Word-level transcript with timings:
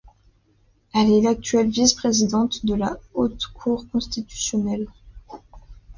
Elle 0.95 1.11
est 1.11 1.21
l'actuelle 1.21 1.69
vice-présidente 1.69 2.65
de 2.65 2.73
la 2.73 2.97
Haute 3.13 3.45
Cour 3.53 3.85
constitutionnelle. 3.91 4.87